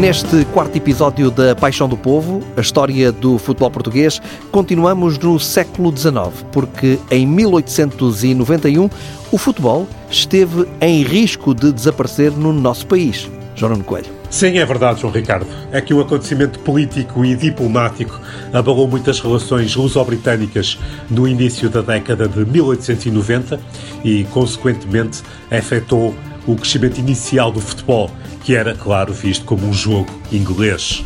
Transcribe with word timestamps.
Neste 0.00 0.44
quarto 0.46 0.76
episódio 0.76 1.30
da 1.30 1.54
Paixão 1.54 1.88
do 1.88 1.96
Povo, 1.96 2.42
a 2.56 2.60
história 2.60 3.12
do 3.12 3.38
futebol 3.38 3.70
português, 3.70 4.20
continuamos 4.50 5.16
no 5.18 5.38
século 5.38 5.96
XIX, 5.96 6.44
porque 6.50 6.98
em 7.12 7.24
1891 7.24 8.90
o 9.30 9.38
futebol 9.38 9.86
esteve 10.10 10.66
em 10.80 11.04
risco 11.04 11.54
de 11.54 11.70
desaparecer 11.70 12.32
no 12.32 12.52
nosso 12.52 12.88
país. 12.88 13.30
João 13.54 13.70
Nuno 13.70 13.84
Coelho. 13.84 14.10
Sim, 14.30 14.58
é 14.58 14.66
verdade, 14.66 15.00
João 15.00 15.12
Ricardo. 15.12 15.46
É 15.70 15.80
que 15.80 15.94
um 15.94 16.00
acontecimento 16.00 16.58
político 16.58 17.24
e 17.24 17.36
diplomático 17.36 18.20
abalou 18.52 18.88
muitas 18.88 19.20
relações 19.20 19.76
luso-britânicas 19.76 20.76
no 21.08 21.28
início 21.28 21.70
da 21.70 21.82
década 21.82 22.26
de 22.26 22.44
1890 22.44 23.60
e, 24.02 24.24
consequentemente, 24.24 25.22
afetou 25.52 26.12
o 26.46 26.56
crescimento 26.56 26.98
inicial 26.98 27.50
do 27.50 27.60
futebol, 27.60 28.10
que 28.42 28.54
era, 28.54 28.74
claro, 28.74 29.12
visto 29.12 29.44
como 29.44 29.66
um 29.66 29.72
jogo 29.72 30.08
inglês. 30.30 31.04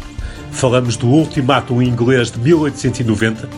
Falamos 0.51 0.97
do 0.97 1.07
ultimato 1.07 1.81
inglês 1.83 2.31
de 2.31 2.39
1890, 2.39 3.49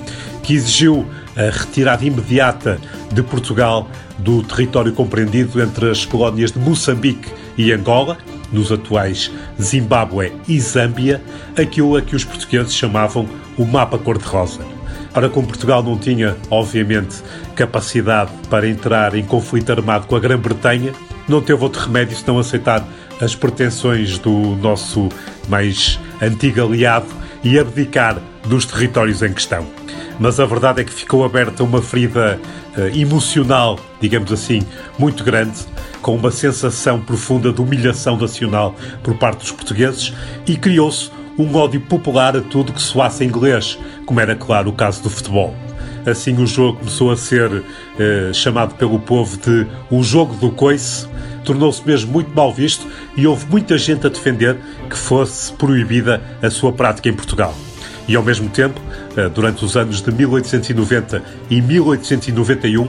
que 0.42 0.54
exigiu 0.54 1.06
a 1.36 1.50
retirada 1.50 2.04
imediata 2.04 2.78
de 3.12 3.22
Portugal 3.22 3.88
do 4.18 4.42
território 4.42 4.92
compreendido 4.92 5.62
entre 5.62 5.90
as 5.90 6.04
colónias 6.04 6.52
de 6.52 6.58
Moçambique 6.58 7.30
e 7.56 7.72
Angola, 7.72 8.18
nos 8.52 8.72
atuais 8.72 9.30
Zimbábue 9.60 10.32
e 10.48 10.60
Zâmbia, 10.60 11.22
aquilo 11.56 11.96
a 11.96 12.02
que 12.02 12.16
os 12.16 12.24
portugueses 12.24 12.74
chamavam 12.74 13.26
o 13.56 13.64
mapa 13.64 13.96
cor-de-rosa. 13.96 14.60
Ora, 15.14 15.28
como 15.28 15.46
Portugal 15.46 15.82
não 15.82 15.98
tinha, 15.98 16.36
obviamente, 16.50 17.16
capacidade 17.54 18.30
para 18.48 18.68
entrar 18.68 19.14
em 19.14 19.24
conflito 19.24 19.70
armado 19.70 20.06
com 20.06 20.14
a 20.14 20.20
Grã-Bretanha, 20.20 20.92
não 21.30 21.40
teve 21.40 21.62
outro 21.62 21.80
remédio 21.80 22.16
senão 22.16 22.38
aceitar 22.38 22.86
as 23.20 23.34
pretensões 23.34 24.18
do 24.18 24.56
nosso 24.56 25.08
mais 25.48 25.98
antigo 26.20 26.62
aliado 26.62 27.06
e 27.44 27.58
abdicar 27.58 28.18
dos 28.44 28.66
territórios 28.66 29.22
em 29.22 29.32
questão. 29.32 29.66
Mas 30.18 30.38
a 30.38 30.44
verdade 30.44 30.82
é 30.82 30.84
que 30.84 30.92
ficou 30.92 31.24
aberta 31.24 31.62
uma 31.62 31.80
ferida 31.80 32.38
uh, 32.76 32.98
emocional, 32.98 33.78
digamos 34.00 34.32
assim, 34.32 34.60
muito 34.98 35.24
grande, 35.24 35.60
com 36.02 36.14
uma 36.14 36.30
sensação 36.30 37.00
profunda 37.00 37.52
de 37.52 37.60
humilhação 37.60 38.16
nacional 38.16 38.74
por 39.02 39.16
parte 39.16 39.38
dos 39.38 39.52
portugueses 39.52 40.12
e 40.46 40.56
criou-se 40.56 41.10
um 41.38 41.54
ódio 41.56 41.80
popular 41.80 42.36
a 42.36 42.40
tudo 42.42 42.72
que 42.72 42.82
soasse 42.82 43.24
inglês, 43.24 43.78
como 44.04 44.20
era 44.20 44.34
claro 44.34 44.68
o 44.68 44.72
caso 44.72 45.02
do 45.02 45.08
futebol. 45.08 45.54
Assim 46.06 46.34
o 46.42 46.46
jogo 46.46 46.78
começou 46.78 47.10
a 47.10 47.16
ser 47.16 47.62
eh, 47.98 48.30
chamado 48.32 48.74
pelo 48.74 48.98
povo 48.98 49.36
de 49.36 49.66
o 49.90 50.02
jogo 50.02 50.34
do 50.36 50.50
coice, 50.50 51.06
tornou-se 51.44 51.86
mesmo 51.86 52.12
muito 52.12 52.34
mal 52.34 52.52
visto 52.52 52.86
e 53.16 53.26
houve 53.26 53.46
muita 53.46 53.76
gente 53.78 54.06
a 54.06 54.10
defender 54.10 54.56
que 54.88 54.96
fosse 54.96 55.52
proibida 55.52 56.22
a 56.42 56.50
sua 56.50 56.72
prática 56.72 57.08
em 57.08 57.12
Portugal. 57.12 57.54
E 58.08 58.16
ao 58.16 58.22
mesmo 58.22 58.48
tempo, 58.48 58.80
eh, 59.16 59.28
durante 59.28 59.64
os 59.64 59.76
anos 59.76 60.02
de 60.02 60.12
1890 60.12 61.22
e 61.48 61.60
1891, 61.60 62.88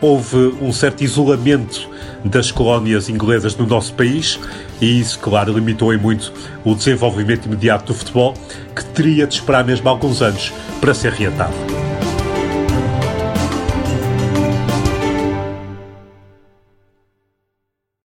houve 0.00 0.54
um 0.60 0.72
certo 0.72 1.02
isolamento 1.02 1.88
das 2.24 2.50
colónias 2.50 3.08
inglesas 3.08 3.56
no 3.56 3.66
nosso 3.66 3.94
país 3.94 4.38
e 4.80 5.00
isso, 5.00 5.18
claro, 5.18 5.52
limitou 5.52 5.92
em 5.92 5.98
muito 5.98 6.32
o 6.64 6.74
desenvolvimento 6.74 7.46
imediato 7.46 7.92
do 7.92 7.94
futebol, 7.98 8.34
que 8.74 8.84
teria 8.84 9.26
de 9.26 9.34
esperar 9.34 9.64
mesmo 9.64 9.88
alguns 9.88 10.22
anos 10.22 10.52
para 10.80 10.94
ser 10.94 11.12
reatado. 11.12 11.54